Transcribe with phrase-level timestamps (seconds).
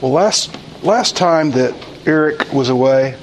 [0.00, 1.74] Well, last last time that
[2.06, 3.18] Eric was away,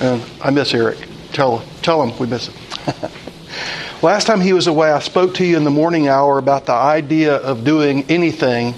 [0.00, 0.98] and I miss Eric.
[1.32, 3.10] Tell tell him we miss him.
[4.02, 6.72] last time he was away, I spoke to you in the morning hour about the
[6.72, 8.74] idea of doing anything,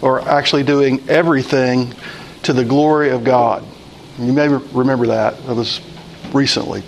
[0.00, 1.92] or actually doing everything,
[2.44, 3.64] to the glory of God.
[4.16, 5.34] You may remember that.
[5.40, 5.80] It was
[6.32, 6.84] recently.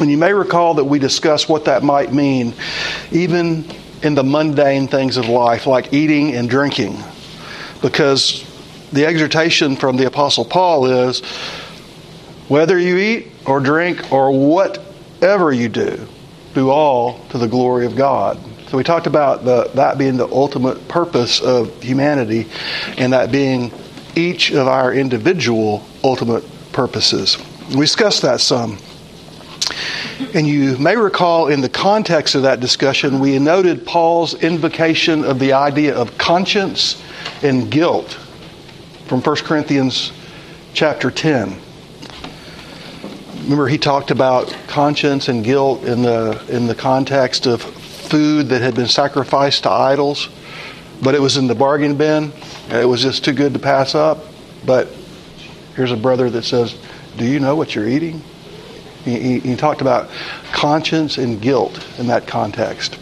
[0.00, 2.52] And you may recall that we discussed what that might mean,
[3.12, 3.64] even
[4.02, 6.98] in the mundane things of life, like eating and drinking.
[7.80, 8.45] Because
[8.96, 11.20] the exhortation from the Apostle Paul is
[12.48, 16.08] whether you eat or drink or whatever you do,
[16.54, 18.38] do all to the glory of God.
[18.68, 22.48] So we talked about the, that being the ultimate purpose of humanity
[22.96, 23.70] and that being
[24.16, 27.36] each of our individual ultimate purposes.
[27.68, 28.78] We discussed that some.
[30.34, 35.38] And you may recall in the context of that discussion, we noted Paul's invocation of
[35.38, 37.02] the idea of conscience
[37.42, 38.18] and guilt
[39.06, 40.12] from 1 Corinthians
[40.74, 41.56] chapter 10.
[43.44, 48.62] Remember, he talked about conscience and guilt in the, in the context of food that
[48.62, 50.28] had been sacrificed to idols,
[51.00, 52.32] but it was in the bargain bin.
[52.68, 54.24] It was just too good to pass up.
[54.64, 54.88] But
[55.76, 56.76] here's a brother that says,
[57.16, 58.24] Do you know what you're eating?
[59.04, 60.10] He, he, he talked about
[60.52, 62.98] conscience and guilt in that context.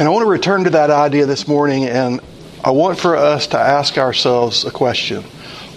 [0.00, 2.20] And I want to return to that idea this morning and
[2.62, 5.22] I want for us to ask ourselves a question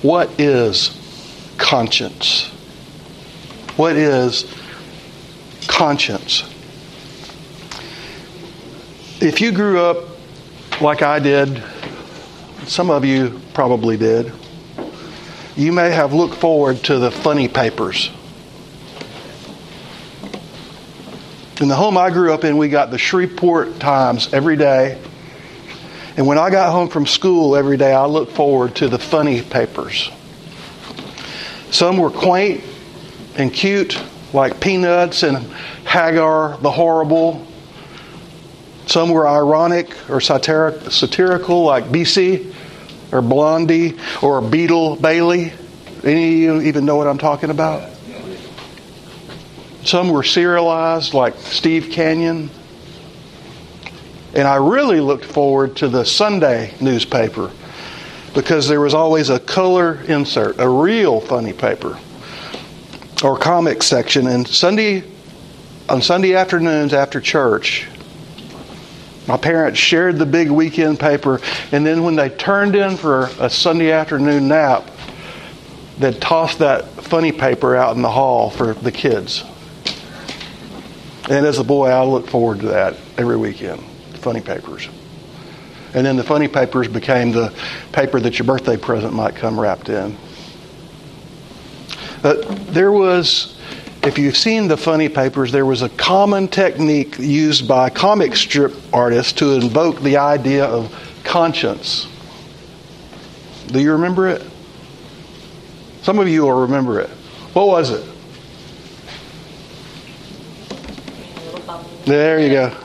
[0.01, 0.99] What is
[1.57, 2.49] conscience?
[3.77, 4.45] What is
[5.67, 6.43] conscience?
[9.21, 10.09] If you grew up
[10.81, 11.63] like I did,
[12.65, 14.33] some of you probably did,
[15.55, 18.11] you may have looked forward to the funny papers.
[21.61, 24.99] In the home I grew up in, we got the Shreveport Times every day
[26.15, 29.41] and when I got home from school every day, I looked forward to the funny
[29.41, 30.11] papers.
[31.71, 32.63] Some were quaint
[33.35, 33.99] and cute,
[34.31, 35.37] like Peanuts and
[35.85, 37.47] Hagar the Horrible.
[38.85, 42.53] Some were ironic or satiric, satirical, like BC
[43.11, 45.53] or Blondie or Beetle Bailey.
[46.03, 47.89] Any of you even know what I'm talking about?
[49.83, 52.51] Some were serialized, like Steve Canyon
[54.33, 57.51] and I really looked forward to the Sunday newspaper
[58.33, 61.99] because there was always a color insert, a real funny paper
[63.23, 64.27] or comic section.
[64.27, 65.03] And Sunday,
[65.87, 67.87] on Sunday afternoons after church,
[69.27, 71.39] my parents shared the big weekend paper,
[71.71, 74.89] and then when they turned in for a Sunday afternoon nap,
[75.99, 79.43] they'd toss that funny paper out in the hall for the kids.
[81.29, 83.81] And as a boy, I looked forward to that every weekend
[84.23, 84.89] funny papers.
[85.93, 87.53] And then the funny papers became the
[87.91, 90.17] paper that your birthday present might come wrapped in.
[92.23, 93.59] But there was,
[94.01, 98.73] if you've seen the funny papers, there was a common technique used by comic strip
[98.91, 100.91] artists to invoke the idea of
[101.23, 102.07] conscience.
[103.67, 104.41] Do you remember it?
[106.01, 107.09] Some of you will remember it.
[107.53, 108.09] What was it?
[112.05, 112.82] There you go.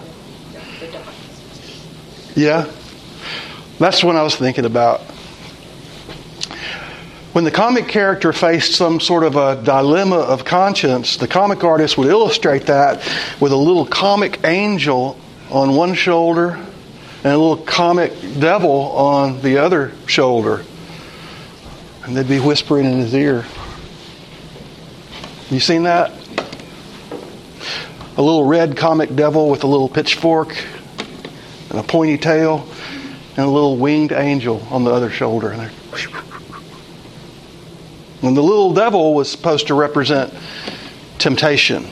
[2.38, 2.70] Yeah?
[3.80, 5.00] That's what I was thinking about.
[7.32, 11.98] When the comic character faced some sort of a dilemma of conscience, the comic artist
[11.98, 12.98] would illustrate that
[13.40, 15.18] with a little comic angel
[15.50, 16.50] on one shoulder
[17.24, 20.64] and a little comic devil on the other shoulder.
[22.04, 23.46] And they'd be whispering in his ear.
[25.50, 26.12] You seen that?
[28.16, 30.56] A little red comic devil with a little pitchfork
[31.70, 32.68] and a pointy tail
[33.36, 35.50] and a little winged angel on the other shoulder.
[35.50, 35.70] And
[38.20, 40.34] when the little devil was supposed to represent
[41.18, 41.86] temptation,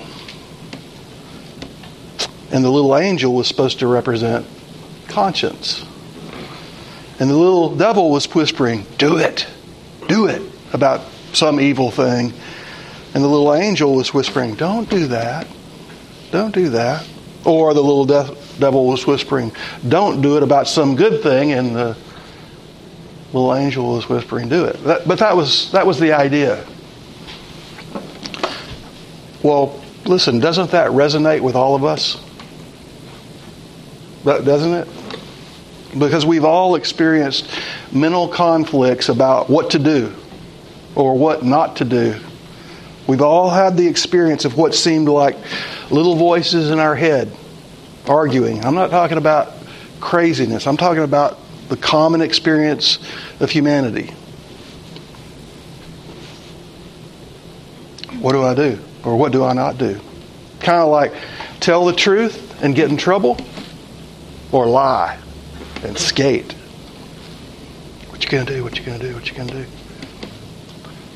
[2.50, 4.46] and the little angel was supposed to represent
[5.08, 5.84] conscience.
[7.18, 9.46] And the little devil was whispering, Do it,
[10.08, 10.42] do it,
[10.72, 11.02] about
[11.32, 12.32] some evil thing.
[13.14, 15.46] And the little angel was whispering, Don't do that,
[16.30, 17.06] don't do that.
[17.44, 19.52] Or the little de- devil was whispering,
[19.88, 21.96] Don't do it about some good thing, and the
[23.32, 24.82] little angel was whispering, Do it.
[24.84, 26.66] That, but that was, that was the idea.
[29.42, 32.22] Well, listen, doesn't that resonate with all of us?
[34.24, 34.88] Doesn't it?
[35.98, 37.48] Because we've all experienced
[37.92, 40.12] mental conflicts about what to do
[40.96, 42.18] or what not to do.
[43.06, 45.36] We've all had the experience of what seemed like
[45.90, 47.30] little voices in our head
[48.08, 48.64] arguing.
[48.64, 49.52] I'm not talking about
[50.00, 50.66] craziness.
[50.66, 51.38] I'm talking about
[51.68, 52.98] the common experience
[53.40, 54.14] of humanity.
[58.20, 58.78] What do I do?
[59.04, 60.00] Or what do I not do?
[60.60, 61.12] Kind of like
[61.60, 63.38] tell the truth and get in trouble,
[64.52, 65.18] or lie
[65.82, 66.52] and skate.
[68.08, 68.64] What you gonna do?
[68.64, 69.14] What you gonna do?
[69.14, 69.66] What you gonna do?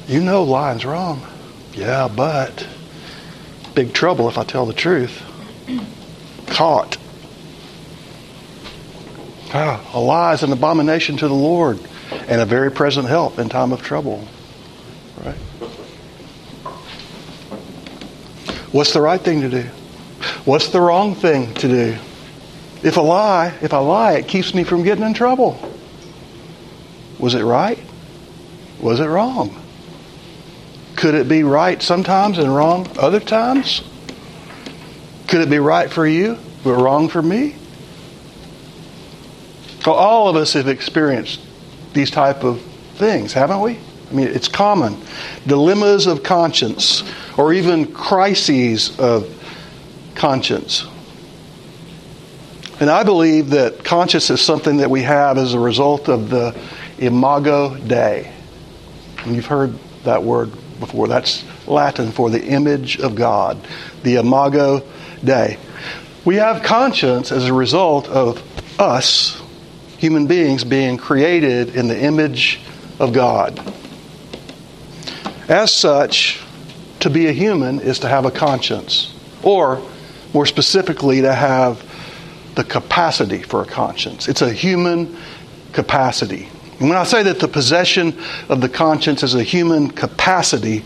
[0.06, 1.22] You know lying's wrong.
[1.72, 2.66] Yeah, but
[3.74, 5.22] big trouble if I tell the truth.
[6.50, 6.98] Caught.
[9.52, 11.80] Ah, a lie is an abomination to the Lord
[12.28, 14.26] and a very present help in time of trouble.
[15.24, 15.36] Right?
[18.72, 19.62] What's the right thing to do?
[20.44, 21.98] What's the wrong thing to do?
[22.82, 25.58] If I lie, if I lie, it keeps me from getting in trouble.
[27.18, 27.78] Was it right?
[28.80, 29.60] Was it wrong?
[30.96, 33.82] Could it be right sometimes and wrong other times?
[35.30, 37.54] Could it be right for you but wrong for me?
[39.84, 41.40] So all of us have experienced
[41.94, 42.60] these type of
[42.96, 43.78] things, haven't we?
[44.10, 45.00] I mean, it's common.
[45.46, 47.04] Dilemmas of conscience,
[47.38, 49.32] or even crises of
[50.16, 50.84] conscience.
[52.80, 56.58] And I believe that conscience is something that we have as a result of the
[56.98, 58.32] imago Dei.
[59.18, 60.50] And you've heard that word
[60.80, 61.06] before.
[61.06, 63.64] That's Latin for the image of God,
[64.02, 64.82] the imago
[65.24, 65.58] Dei.
[66.24, 68.42] We have conscience as a result of
[68.80, 69.40] us,
[69.98, 72.60] human beings, being created in the image
[72.98, 73.58] of God.
[75.48, 76.40] As such,
[77.00, 79.82] to be a human is to have a conscience, or
[80.32, 81.82] more specifically, to have
[82.54, 84.28] the capacity for a conscience.
[84.28, 85.16] It's a human
[85.72, 86.48] capacity.
[86.78, 88.18] And when I say that the possession
[88.48, 90.84] of the conscience is a human capacity,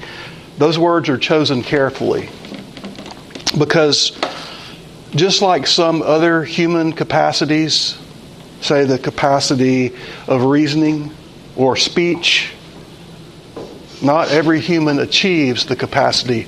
[0.58, 2.28] those words are chosen carefully.
[3.58, 4.18] Because
[5.14, 7.96] just like some other human capacities,
[8.60, 9.94] say the capacity
[10.26, 11.14] of reasoning
[11.56, 12.52] or speech,
[14.02, 16.46] not every human achieves the capacity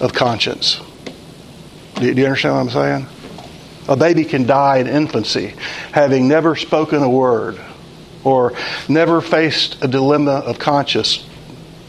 [0.00, 0.80] of conscience.
[1.94, 3.06] Do you understand what I'm saying?
[3.88, 5.54] A baby can die in infancy
[5.92, 7.60] having never spoken a word
[8.24, 8.54] or
[8.88, 11.26] never faced a dilemma of conscious,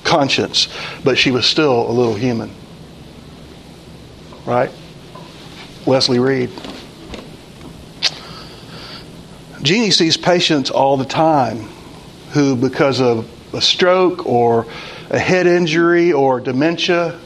[0.04, 0.68] conscience,
[1.04, 2.54] but she was still a little human.
[4.46, 4.72] Right?
[5.86, 6.52] Leslie Reed.
[9.62, 11.70] Jeannie sees patients all the time
[12.32, 14.66] who, because of a stroke or
[15.10, 17.20] a head injury or dementia,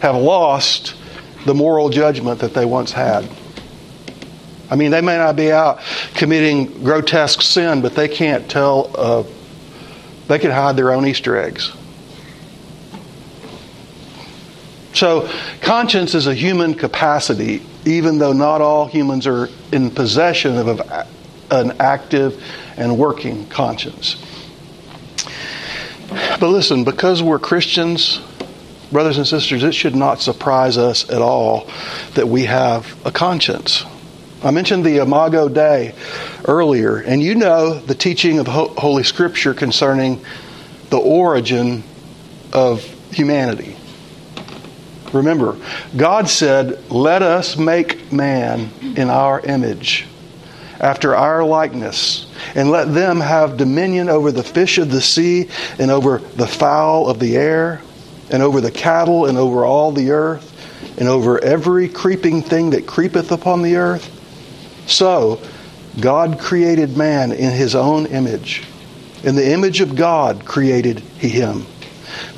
[0.00, 0.94] have lost
[1.44, 3.28] the moral judgment that they once had.
[4.70, 5.80] I mean, they may not be out
[6.14, 9.24] committing grotesque sin, but they can't tell, uh,
[10.26, 11.70] they can hide their own Easter eggs.
[14.94, 15.28] So,
[15.60, 20.80] conscience is a human capacity, even though not all humans are in possession of
[21.50, 22.42] an active
[22.76, 24.16] and working conscience.
[26.08, 28.20] But listen, because we're Christians,
[28.92, 31.68] brothers and sisters, it should not surprise us at all
[32.14, 33.84] that we have a conscience.
[34.44, 35.94] I mentioned the Imago Dei
[36.44, 40.24] earlier, and you know the teaching of Holy Scripture concerning
[40.90, 41.82] the origin
[42.52, 43.73] of humanity.
[45.14, 45.56] Remember,
[45.96, 50.06] God said, Let us make man in our image,
[50.80, 55.90] after our likeness, and let them have dominion over the fish of the sea, and
[55.90, 57.80] over the fowl of the air,
[58.30, 60.50] and over the cattle, and over all the earth,
[60.98, 64.10] and over every creeping thing that creepeth upon the earth.
[64.86, 65.40] So,
[66.00, 68.64] God created man in his own image.
[69.22, 71.66] In the image of God created he him.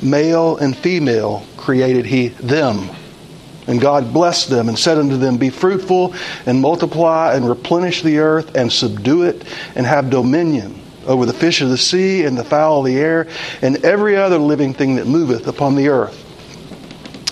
[0.01, 2.89] Male and female created he them.
[3.67, 6.13] And God blessed them and said unto them, Be fruitful
[6.45, 9.43] and multiply and replenish the earth and subdue it
[9.75, 13.27] and have dominion over the fish of the sea and the fowl of the air
[13.61, 16.23] and every other living thing that moveth upon the earth.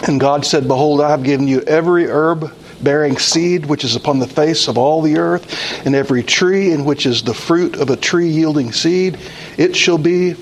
[0.08, 2.52] And God said, Behold, I have given you every herb
[2.84, 6.86] bearing seed which is upon the face of all the earth, and every tree in
[6.86, 9.18] which is the fruit of a tree yielding seed,
[9.58, 10.36] it shall be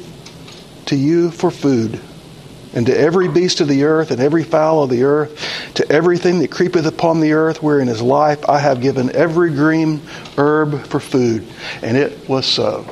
[0.87, 1.99] to you for food.
[2.75, 6.39] And to every beast of the earth, and every fowl of the earth, to everything
[6.39, 10.01] that creepeth upon the earth wherein is life, I have given every green
[10.37, 11.45] herb for food.
[11.83, 12.85] And it was so.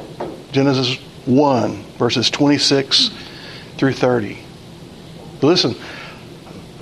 [0.51, 3.09] Genesis 1, verses 26
[3.77, 4.37] through 30.
[5.41, 5.75] Listen,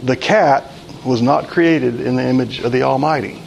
[0.04, 0.70] the cat
[1.06, 3.42] was not created in the image of the Almighty.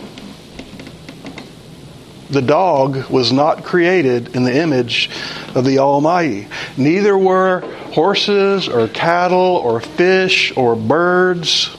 [2.32, 5.10] The dog was not created in the image
[5.54, 6.48] of the Almighty.
[6.78, 7.60] Neither were
[7.92, 11.76] horses or cattle or fish or birds.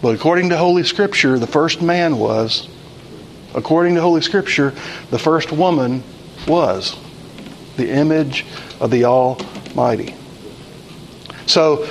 [0.00, 2.68] But according to Holy Scripture, the first man was.
[3.56, 4.72] According to Holy Scripture,
[5.10, 6.04] the first woman
[6.46, 6.96] was
[7.76, 8.46] the image
[8.78, 10.14] of the Almighty.
[11.46, 11.88] So,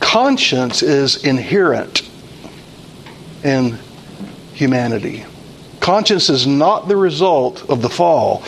[0.00, 2.08] conscience is inherent
[3.44, 3.78] in
[4.54, 5.26] humanity.
[5.80, 8.44] Conscience is not the result of the fall.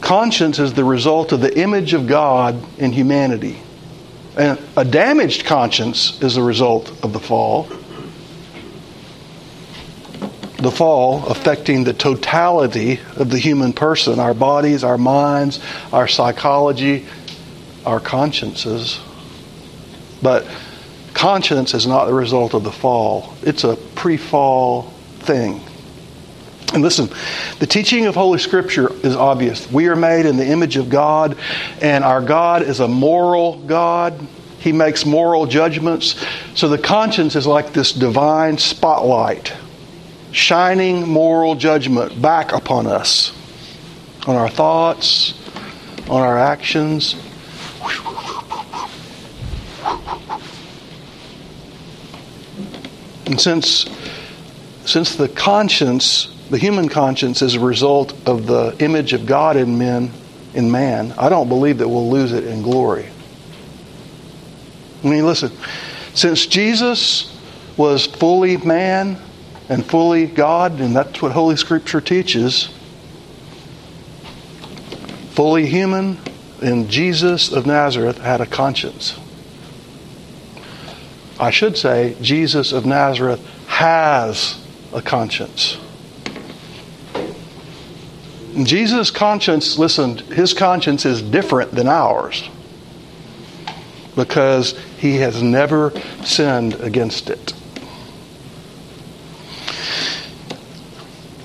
[0.00, 3.60] Conscience is the result of the image of God in humanity.
[4.36, 7.68] And a damaged conscience is the result of the fall.
[10.56, 15.60] The fall affecting the totality of the human person our bodies, our minds,
[15.92, 17.06] our psychology,
[17.84, 19.00] our consciences.
[20.22, 20.46] But
[21.14, 24.82] conscience is not the result of the fall, it's a pre fall
[25.18, 25.60] thing.
[26.72, 27.10] And listen,
[27.58, 29.70] the teaching of Holy Scripture is obvious.
[29.70, 31.36] We are made in the image of God,
[31.82, 34.18] and our God is a moral God.
[34.58, 36.24] He makes moral judgments.
[36.54, 39.52] So the conscience is like this divine spotlight,
[40.30, 43.32] shining moral judgment back upon us,
[44.26, 45.34] on our thoughts,
[46.08, 47.16] on our actions.
[53.26, 53.86] And since,
[54.86, 59.78] since the conscience the human conscience is a result of the image of God in
[59.78, 60.10] men,
[60.52, 63.08] in man, I don't believe that we'll lose it in glory.
[65.02, 65.50] I mean, listen,
[66.12, 67.34] since Jesus
[67.78, 69.16] was fully man
[69.70, 72.68] and fully God, and that's what Holy Scripture teaches,
[75.30, 76.18] fully human,
[76.60, 79.18] and Jesus of Nazareth had a conscience.
[81.40, 85.78] I should say, Jesus of Nazareth has a conscience.
[88.54, 92.48] Jesus' conscience, listen, his conscience is different than ours
[94.14, 95.92] because he has never
[96.22, 97.54] sinned against it.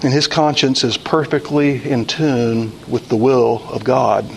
[0.04, 4.30] And his conscience is perfectly in tune with the will of God.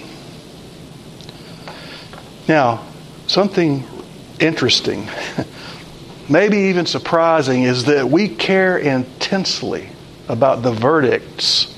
[2.49, 2.87] Now,
[3.27, 3.85] something
[4.39, 5.09] interesting,
[6.29, 9.89] maybe even surprising, is that we care intensely
[10.29, 11.77] about the verdicts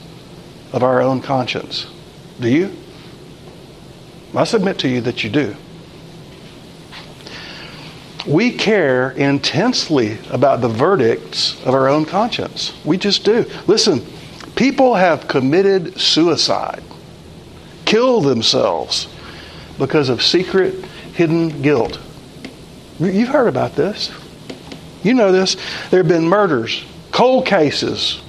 [0.72, 1.86] of our own conscience.
[2.40, 2.74] Do you?
[4.34, 5.54] I submit to you that you do.
[8.26, 12.72] We care intensely about the verdicts of our own conscience.
[12.84, 13.44] We just do.
[13.66, 14.00] Listen,
[14.54, 16.82] people have committed suicide,
[17.84, 19.08] killed themselves
[19.78, 21.98] because of secret, hidden guilt.
[23.00, 24.12] You've heard about this.
[25.02, 25.56] You know this.
[25.90, 28.20] There have been murders, cold cases,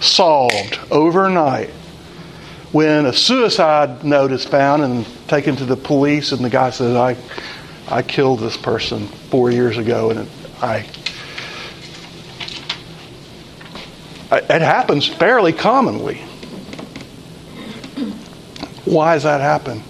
[0.00, 1.70] solved overnight
[2.72, 6.96] when a suicide note is found and taken to the police, and the guy says,
[6.96, 7.16] "I,
[7.88, 10.28] I killed this person four years ago, and
[10.62, 10.86] I."
[14.32, 16.22] It happens fairly commonly.
[18.84, 19.82] Why does that happen?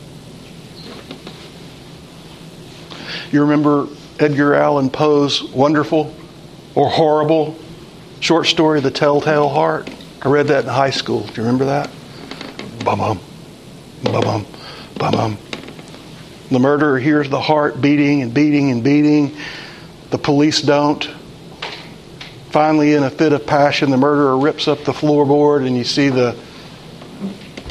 [3.31, 3.87] You remember
[4.19, 6.15] Edgar Allan Poe's wonderful
[6.75, 7.57] or horrible
[8.21, 9.91] short story, The Telltale Heart?
[10.23, 11.21] I read that in high school.
[11.21, 11.91] Do you remember that?
[12.85, 13.21] Bum bum,
[14.03, 14.47] bum bum,
[14.97, 15.39] bum bum.
[16.51, 19.37] The murderer hears the heart beating and beating and beating.
[20.11, 21.09] The police don't.
[22.51, 26.09] Finally, in a fit of passion, the murderer rips up the floorboard, and you see
[26.09, 26.37] the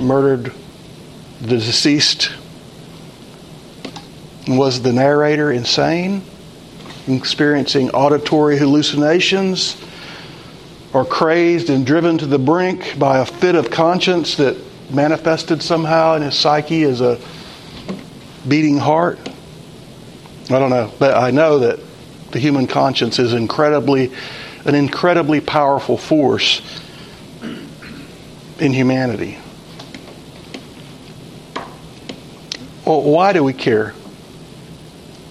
[0.02, 0.54] murdered,
[1.42, 2.32] the deceased.
[4.48, 6.24] Was the narrator insane?
[7.08, 9.76] Experiencing auditory hallucinations?
[10.94, 14.58] Or crazed and driven to the brink by a fit of conscience that
[14.92, 17.20] manifested somehow in his psyche as a
[18.48, 19.20] beating heart?
[20.50, 21.80] I don't know, but I know that
[22.32, 24.12] the human conscience is incredibly
[24.66, 26.62] an incredibly powerful force
[28.60, 29.38] in humanity.
[32.86, 33.94] Well, why do we care?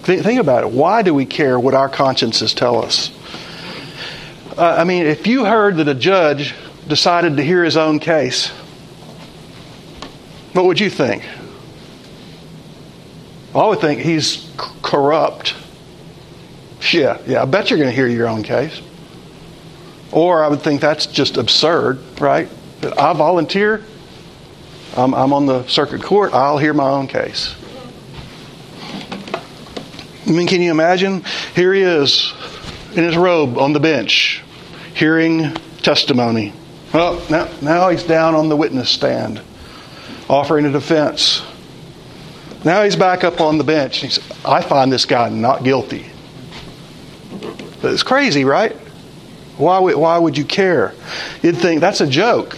[0.03, 0.71] Think about it.
[0.71, 3.11] Why do we care what our consciences tell us?
[4.59, 6.53] Uh, I mean, if you heard that a judge
[6.85, 8.49] decided to hear his own case,
[10.51, 11.23] what would you think?
[13.55, 14.49] I would think he's c-
[14.81, 15.55] corrupt.
[16.91, 18.81] Yeah, yeah, I bet you're going to hear your own case.
[20.11, 22.49] Or I would think that's just absurd, right?
[22.97, 23.85] I volunteer,
[24.97, 27.55] I'm, I'm on the circuit court, I'll hear my own case.
[30.27, 31.23] I mean, can you imagine?
[31.55, 32.33] Here he is
[32.91, 34.43] in his robe on the bench
[34.99, 36.51] hearing testimony.
[36.93, 39.41] Well, now, now he's down on the witness stand,
[40.29, 41.41] offering a defense.
[42.65, 43.99] Now he's back up on the bench.
[43.99, 46.05] He said, I find this guy not guilty.
[47.81, 48.73] It's crazy, right?
[49.55, 50.93] Why would, why would you care?
[51.41, 52.57] You'd think that's a joke.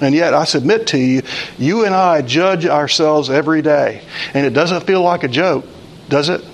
[0.00, 1.22] And yet, I submit to you,
[1.58, 4.02] you and I judge ourselves every day.
[4.34, 5.64] And it doesn't feel like a joke,
[6.08, 6.44] does it?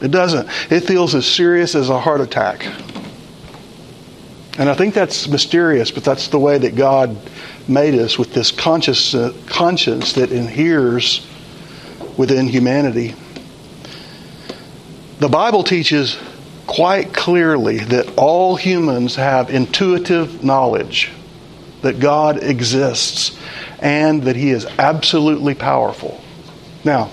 [0.00, 0.48] It doesn't.
[0.70, 2.66] It feels as serious as a heart attack.
[4.58, 7.16] And I think that's mysterious, but that's the way that God
[7.66, 11.26] made us with this conscious, uh, conscience that inheres
[12.16, 13.16] within humanity.
[15.18, 16.16] The Bible teaches
[16.66, 21.10] quite clearly that all humans have intuitive knowledge
[21.82, 23.38] that God exists
[23.80, 26.22] and that He is absolutely powerful.
[26.84, 27.10] Now,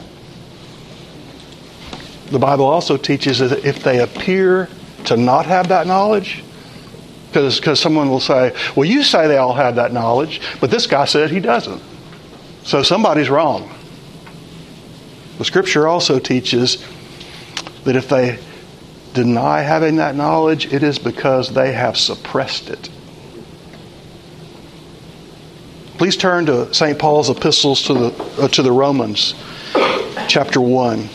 [2.27, 4.69] the Bible also teaches that if they appear
[5.05, 6.43] to not have that knowledge,
[7.31, 11.05] because someone will say, Well, you say they all have that knowledge, but this guy
[11.05, 11.81] said he doesn't.
[12.63, 13.73] So somebody's wrong.
[15.37, 16.85] The scripture also teaches
[17.83, 18.37] that if they
[19.13, 22.89] deny having that knowledge, it is because they have suppressed it.
[25.97, 26.97] Please turn to St.
[26.97, 29.35] Paul's epistles to the, uh, to the Romans,
[30.27, 31.09] chapter 1.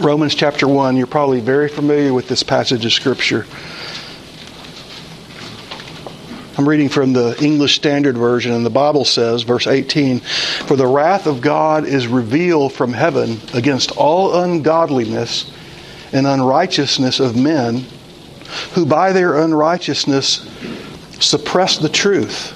[0.00, 3.44] Romans chapter 1, you're probably very familiar with this passage of Scripture.
[6.56, 10.86] I'm reading from the English Standard Version, and the Bible says, verse 18 For the
[10.86, 15.52] wrath of God is revealed from heaven against all ungodliness
[16.14, 17.84] and unrighteousness of men,
[18.72, 20.48] who by their unrighteousness
[21.20, 22.52] suppress the truth.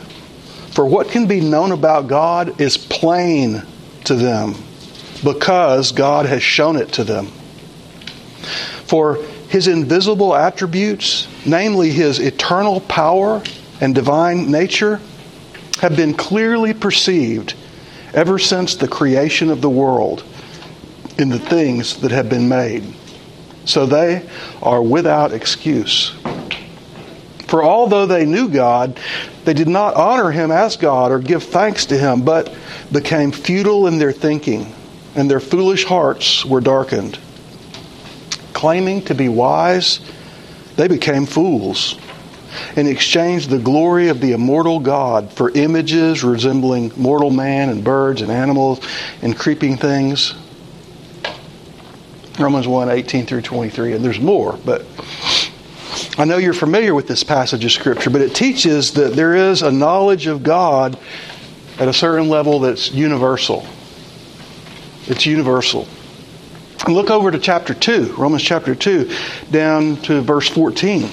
[0.72, 3.64] For what can be known about God is plain
[4.04, 4.54] to them
[5.24, 7.26] because God has shown it to them.
[8.86, 9.16] For
[9.48, 13.42] his invisible attributes, namely his eternal power
[13.80, 15.00] and divine nature,
[15.80, 17.54] have been clearly perceived
[18.12, 20.24] ever since the creation of the world
[21.18, 22.84] in the things that have been made.
[23.64, 24.28] So they
[24.62, 26.14] are without excuse.
[27.48, 28.98] For although they knew God,
[29.44, 32.54] they did not honor him as God or give thanks to him, but
[32.90, 34.72] became futile in their thinking,
[35.14, 37.18] and their foolish hearts were darkened.
[38.52, 40.00] Claiming to be wise,
[40.76, 41.98] they became fools
[42.76, 48.22] and exchanged the glory of the immortal God for images resembling mortal man and birds
[48.22, 48.80] and animals
[49.22, 50.34] and creeping things.
[52.38, 54.84] Romans 1 18 through 23, and there's more, but
[56.18, 59.62] I know you're familiar with this passage of Scripture, but it teaches that there is
[59.62, 60.98] a knowledge of God
[61.78, 63.66] at a certain level that's universal.
[65.06, 65.86] It's universal.
[66.88, 69.10] Look over to chapter 2, Romans chapter 2,
[69.50, 71.08] down to verse 14.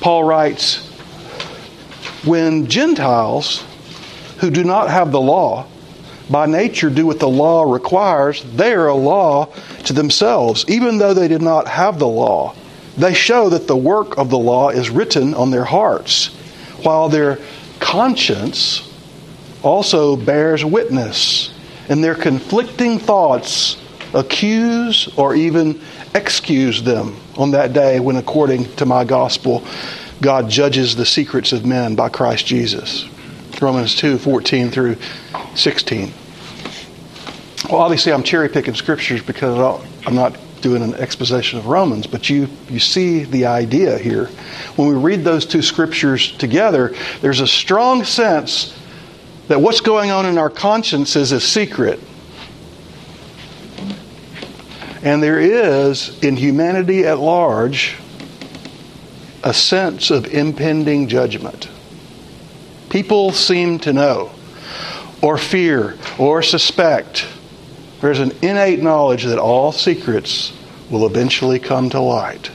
[0.00, 0.86] Paul writes,
[2.24, 3.64] When Gentiles
[4.38, 5.66] who do not have the law,
[6.30, 9.46] by nature do what the law requires, they are a law
[9.84, 12.54] to themselves, even though they did not have the law.
[12.96, 16.28] They show that the work of the law is written on their hearts,
[16.82, 17.38] while their
[17.80, 18.90] conscience
[19.62, 21.53] also bears witness,
[21.88, 23.76] and their conflicting thoughts
[24.14, 25.80] accuse or even
[26.14, 29.64] excuse them on that day when, according to my gospel,
[30.20, 33.08] God judges the secrets of men by Christ Jesus.
[33.60, 34.96] Romans 2 14 through
[35.54, 36.12] 16.
[37.70, 42.30] Well, obviously, I'm cherry picking scriptures because I'm not doing an exposition of Romans, but
[42.30, 44.26] you, you see the idea here.
[44.76, 48.74] When we read those two scriptures together, there's a strong sense
[49.48, 52.00] that what's going on in our conscience is a secret.
[55.02, 57.96] And there is, in humanity at large,
[59.42, 61.68] a sense of impending judgment.
[62.88, 64.32] People seem to know,
[65.20, 67.26] or fear, or suspect
[68.00, 70.52] there's an innate knowledge that all secrets
[70.90, 72.50] will eventually come to light.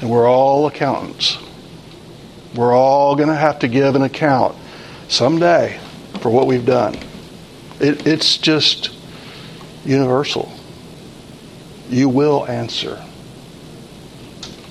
[0.00, 1.38] And we're all accountants.
[2.54, 4.56] We're all going to have to give an account
[5.10, 5.78] someday
[6.20, 6.94] for what we've done.
[7.80, 8.90] It, it's just
[9.84, 10.52] universal.
[11.88, 13.02] You will answer.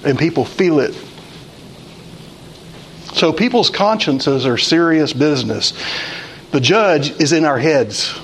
[0.06, 0.95] And people feel it.
[3.13, 5.73] So people's consciences are serious business.
[6.52, 8.17] The judge is in our heads.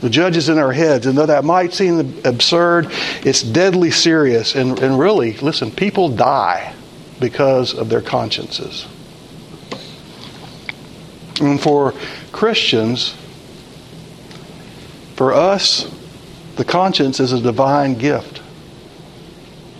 [0.00, 1.06] The judge is in our heads.
[1.06, 2.88] And though that might seem absurd,
[3.24, 4.54] it's deadly serious.
[4.54, 6.74] And, and really, listen, people die
[7.18, 8.86] because of their consciences.
[11.40, 11.92] And for
[12.32, 13.14] Christians,
[15.14, 15.90] for us,
[16.56, 18.40] the conscience is a divine gift.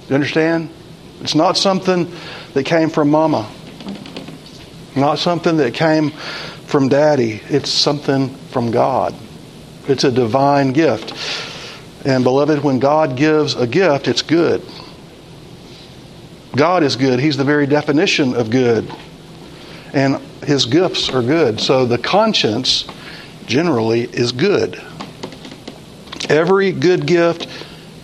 [0.09, 0.71] You understand?
[1.21, 2.13] It's not something
[2.55, 3.51] that came from mama,
[4.95, 7.41] not something that came from daddy.
[7.49, 9.15] It's something from God.
[9.89, 11.15] It's a divine gift.
[12.05, 14.63] And beloved, when God gives a gift, it's good.
[16.55, 17.21] God is good.
[17.21, 18.91] He's the very definition of good.
[19.93, 21.61] And his gifts are good.
[21.61, 22.87] So the conscience
[23.47, 24.83] generally is good.
[26.29, 27.47] Every good gift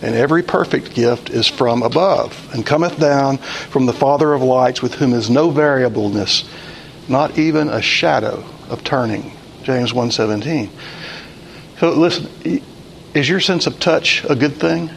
[0.01, 4.81] and every perfect gift is from above and cometh down from the Father of lights,
[4.81, 6.43] with whom is no variableness,
[7.07, 9.31] not even a shadow of turning.
[9.63, 10.69] James 1:17.
[11.79, 12.27] So listen,
[13.13, 14.89] is your sense of touch a good thing?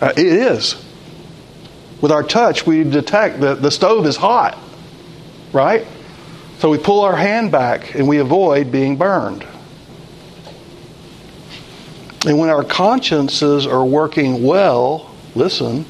[0.00, 0.76] Uh, it is.
[2.00, 4.58] With our touch, we detect that the stove is hot,
[5.52, 5.86] right?
[6.58, 9.46] So we pull our hand back and we avoid being burned.
[12.24, 15.84] And when our consciences are working well, listen,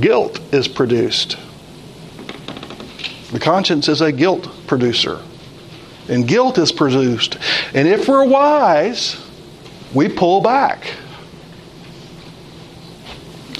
[0.00, 1.38] guilt is produced.
[3.32, 5.22] The conscience is a guilt producer.
[6.08, 7.38] And guilt is produced.
[7.72, 9.16] And if we're wise,
[9.94, 10.92] we pull back.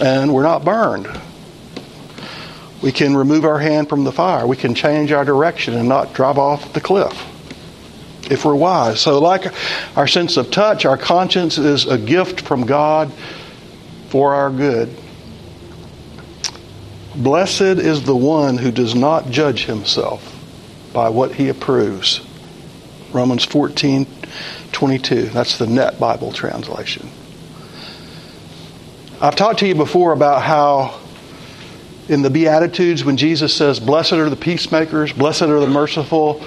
[0.01, 1.09] And we're not burned.
[2.83, 4.47] We can remove our hand from the fire.
[4.47, 7.13] We can change our direction and not drive off the cliff
[8.31, 9.01] if we're wise.
[9.01, 9.53] So, like
[9.97, 13.13] our sense of touch, our conscience is a gift from God
[14.09, 14.97] for our good.
[17.15, 20.37] Blessed is the one who does not judge himself
[20.93, 22.21] by what he approves.
[23.13, 24.07] Romans 14
[24.73, 25.27] 22.
[25.27, 27.11] That's the Net Bible translation.
[29.21, 30.99] I've talked to you before about how
[32.09, 36.43] in the Beatitudes, when Jesus says, Blessed are the peacemakers, blessed are the merciful,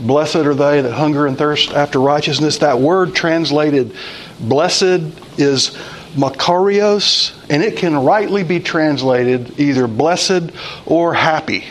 [0.00, 2.58] Blessed are they that hunger and thirst after righteousness.
[2.58, 3.94] That word translated
[4.40, 5.02] blessed
[5.38, 5.70] is
[6.14, 10.50] makarios, and it can rightly be translated either blessed
[10.86, 11.64] or happy.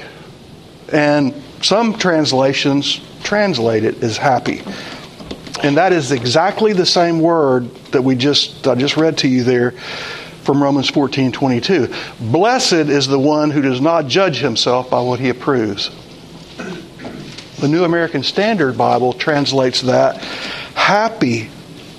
[0.91, 4.61] And some translations translate it as happy.
[5.61, 9.43] And that is exactly the same word that we just I just read to you
[9.43, 9.73] there
[10.43, 11.93] from Romans 14, 22.
[12.19, 15.89] Blessed is the one who does not judge himself by what he approves.
[17.59, 20.17] The New American Standard Bible translates that
[20.75, 21.49] happy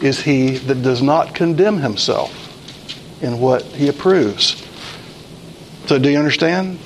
[0.03, 2.41] is he that does not condemn himself
[3.23, 4.63] in what he approves.
[5.87, 6.79] So, do you understand?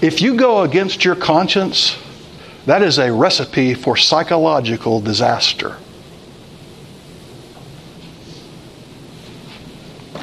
[0.00, 1.96] If you go against your conscience,
[2.66, 5.76] that is a recipe for psychological disaster.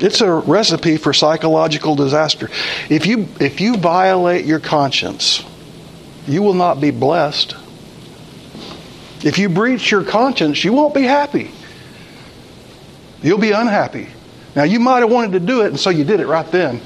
[0.02, 2.50] It's a recipe for psychological disaster.
[2.90, 5.44] If you, if you violate your conscience,
[6.28, 7.56] you will not be blessed.
[9.24, 11.52] If you breach your conscience, you won't be happy.
[13.22, 14.08] You'll be unhappy.
[14.56, 16.82] Now, you might have wanted to do it, and so you did it right then,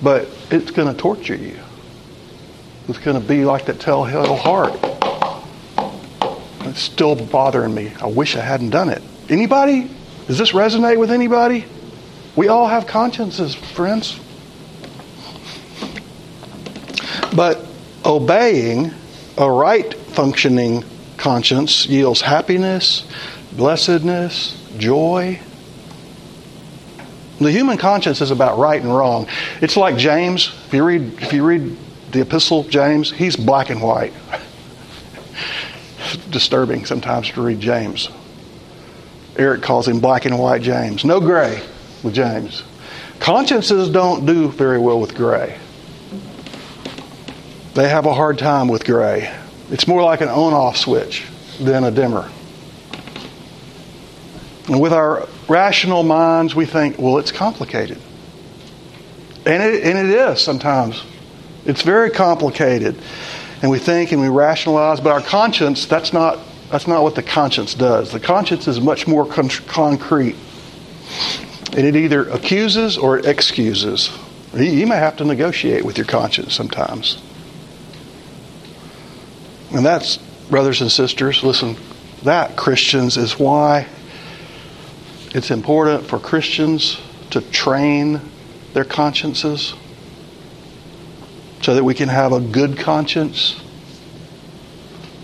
[0.00, 1.58] but it's going to torture you.
[2.88, 4.78] It's going to be like that telltale heart.
[6.66, 7.92] It's still bothering me.
[8.00, 9.02] I wish I hadn't done it.
[9.28, 9.90] Anybody?
[10.28, 11.66] Does this resonate with anybody?
[12.36, 14.18] We all have consciences, friends.
[17.34, 17.66] But
[18.04, 18.92] obeying
[19.36, 20.84] a right functioning
[21.16, 23.04] conscience yields happiness,
[23.52, 25.40] blessedness, joy.
[27.38, 29.26] The human conscience is about right and wrong.
[29.60, 30.52] It's like James.
[30.66, 31.76] If you read, if you read
[32.12, 34.12] the epistle James, he's black and white.
[36.30, 38.08] disturbing sometimes to read James.
[39.36, 41.04] Eric calls him black and white James.
[41.04, 41.62] No gray
[42.02, 42.62] with James.
[43.18, 45.58] Consciences don't do very well with gray.
[47.74, 49.32] They have a hard time with gray.
[49.70, 51.26] It's more like an on off switch
[51.60, 52.30] than a dimmer.
[54.66, 57.98] And with our rational minds, we think, well, it's complicated.
[59.46, 61.02] And it, and it is sometimes.
[61.64, 62.96] It's very complicated.
[63.62, 66.38] And we think and we rationalize, but our conscience, that's not,
[66.70, 68.12] that's not what the conscience does.
[68.12, 70.36] The conscience is much more con- concrete.
[71.72, 74.10] And it either accuses or it excuses.
[74.54, 77.22] You may have to negotiate with your conscience sometimes.
[79.72, 80.16] And that's,
[80.50, 81.76] brothers and sisters, listen,
[82.24, 83.86] that, Christians, is why
[85.32, 88.20] it's important for Christians to train
[88.72, 89.74] their consciences
[91.62, 93.62] so that we can have a good conscience.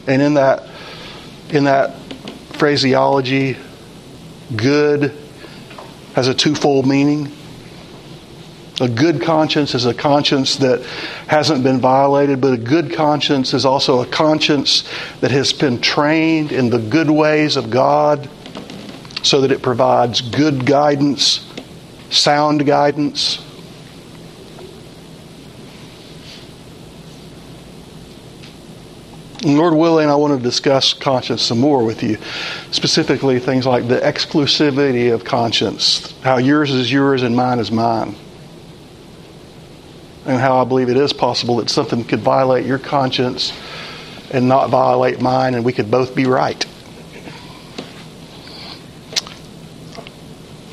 [0.07, 0.69] And in that,
[1.51, 1.99] in that
[2.53, 3.57] phraseology,
[4.55, 5.26] good
[6.17, 7.31] has a twofold meaning.
[8.81, 10.83] A good conscience is a conscience that
[11.27, 16.53] hasn't been violated, but a good conscience is also a conscience that has been trained
[16.53, 18.31] in the good ways of God
[19.23, 21.47] so that it provides good guidance,
[22.09, 23.45] sound guidance.
[29.55, 32.19] Lord willing, I want to discuss conscience some more with you.
[32.73, 38.17] Specifically, things like the exclusivity of conscience, how yours is yours and mine is mine.
[40.27, 43.53] and how I believe it is possible that something could violate your conscience
[44.33, 46.67] and not violate mine, and we could both be right.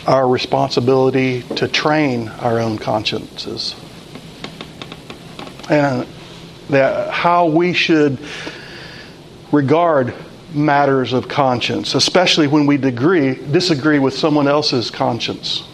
[0.07, 3.75] Our responsibility to train our own consciences.
[5.69, 6.07] And
[6.69, 8.17] that how we should
[9.53, 10.13] regard
[10.53, 15.65] matters of conscience, especially when we degree, disagree with someone else's conscience.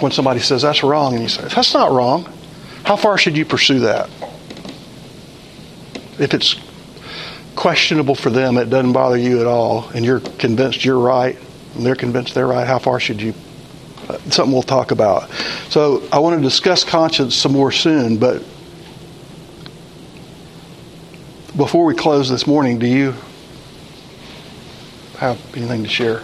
[0.00, 2.24] When somebody says that's wrong, and you say, that's not wrong.
[2.84, 4.10] How far should you pursue that?
[6.18, 6.56] If it's
[7.54, 11.38] questionable for them, it doesn't bother you at all, and you're convinced you're right,
[11.74, 13.34] and they're convinced they're right, how far should you?
[14.30, 15.30] Something we'll talk about.
[15.68, 18.42] So I want to discuss conscience some more soon, but
[21.56, 23.14] before we close this morning, do you
[25.18, 26.22] have anything to share?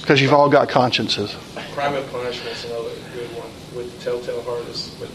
[0.00, 1.34] Because you've all got consciences.
[1.72, 4.68] Crime and Punishment is another good one with the Telltale Heart.
[4.68, 5.10] Is with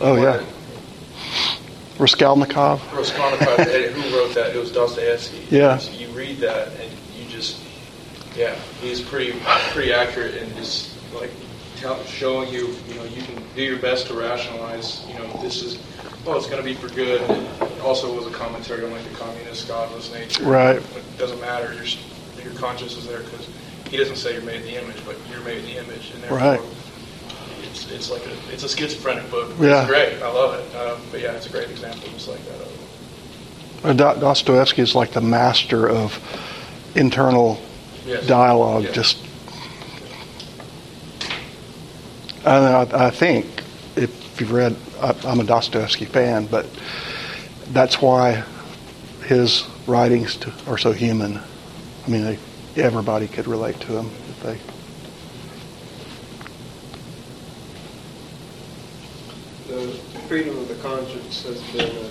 [0.00, 0.42] oh yeah,
[1.98, 2.80] Raskolnikov.
[2.94, 3.58] Raskolnikov.
[3.58, 4.54] who wrote that?
[4.54, 5.46] It was Dostoevsky.
[5.50, 5.80] Yeah.
[5.80, 7.60] You read that and you just,
[8.34, 9.38] yeah, he's pretty
[9.72, 11.30] pretty accurate in just like
[11.80, 15.62] tell, showing you, you know, you can do your best to rationalize, you know, this
[15.62, 15.78] is
[16.24, 17.22] well, it's going to be for good.
[17.30, 20.44] And also was a commentary on like the communist godless nature.
[20.44, 20.76] Right.
[20.76, 21.72] It doesn't matter.
[21.74, 21.84] Your
[22.44, 23.48] your conscience is there because
[23.88, 26.22] he doesn't say you're made in the image, but you're made in the image, and
[26.22, 26.60] therefore right.
[27.62, 29.54] it's it's like a it's a schizophrenic book.
[29.58, 29.80] Yeah.
[29.80, 30.22] It's great.
[30.22, 30.76] I love it.
[30.76, 32.68] Um, but yeah, it's a great example just like that.
[33.84, 36.18] Uh, Dostoevsky is like the master of
[36.96, 37.60] internal
[38.04, 38.26] yes.
[38.26, 38.84] dialogue.
[38.84, 38.94] Yes.
[38.94, 39.27] Just,
[42.48, 43.46] I, I think
[43.94, 46.66] if you've read, I'm a Dostoevsky fan, but
[47.68, 48.44] that's why
[49.26, 51.38] his writings are so human.
[52.06, 52.38] I mean, they,
[52.76, 54.58] everybody could relate to him if they.
[59.74, 59.92] The
[60.28, 62.10] freedom of the conscience has been a,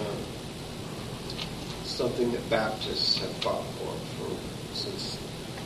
[0.00, 0.16] um,
[1.84, 5.18] something that Baptists have fought for, for since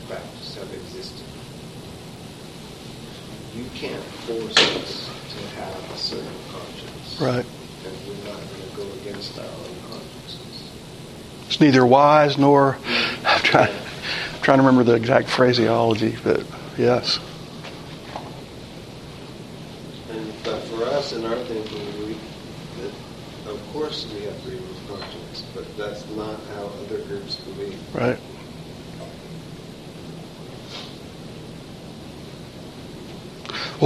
[0.09, 1.34] Baptists have existed
[3.55, 7.21] you can't force us to have a certain conscience.
[7.21, 7.47] Right.
[7.87, 10.71] And we're not going to go against our own consciences.
[11.47, 12.79] It's neither wise nor.
[13.25, 16.45] I'm trying, I'm trying to remember the exact phraseology, but
[16.77, 17.21] yes.
[20.11, 22.17] And but for us in our thinking, we,
[22.83, 27.79] that, of course we have freedom of conscience, but that's not how other groups believe.
[27.95, 28.19] Right.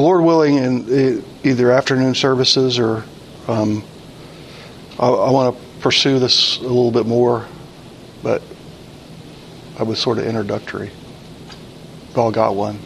[0.03, 3.05] Lord willing, in either afternoon services or
[3.49, 3.83] um,
[4.99, 7.47] I, I want to pursue this a little bit more,
[8.23, 8.43] but
[9.79, 10.91] I was sort of introductory.
[12.09, 12.79] We've all got one.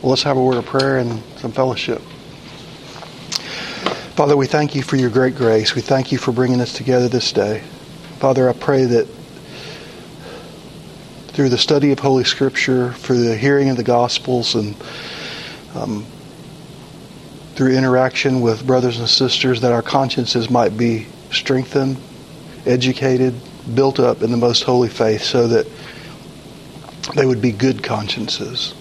[0.00, 2.00] Well, let's have a word of prayer and some fellowship.
[4.16, 5.76] Father, we thank you for your great grace.
[5.76, 7.62] We thank you for bringing us together this day.
[8.18, 9.06] Father, I pray that
[11.32, 14.76] through the study of Holy Scripture, through the hearing of the Gospels, and
[15.74, 16.06] um,
[17.54, 21.96] through interaction with brothers and sisters, that our consciences might be strengthened,
[22.66, 23.34] educated,
[23.74, 25.66] built up in the most holy faith so that
[27.14, 28.74] they would be good consciences.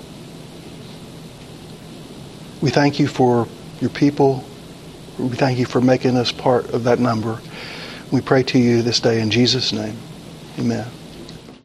[2.61, 3.47] We thank you for
[3.79, 4.43] your people.
[5.17, 7.39] We thank you for making us part of that number.
[8.11, 9.97] We pray to you this day in Jesus' name.
[10.59, 10.87] Amen.